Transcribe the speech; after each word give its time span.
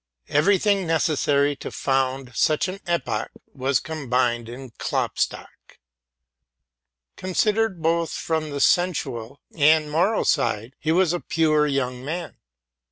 Every 0.29 0.57
thing 0.57 0.87
requisite 0.87 1.61
for 1.61 1.69
founding 1.69 2.33
such 2.33 2.67
an 2.67 2.79
epoch 2.87 3.29
was 3.53 3.79
combined 3.79 4.49
in 4.49 4.71
Klopstock. 4.79 5.77
Considered, 7.15 7.83
both 7.83 8.11
from 8.11 8.49
the 8.49 8.61
sensual 8.61 9.41
and 9.55 9.91
moral 9.91 10.25
side, 10.25 10.73
he 10.79 10.91
was 10.91 11.13
a 11.13 11.19
pure 11.19 11.67
young 11.67 12.03
man. 12.03 12.37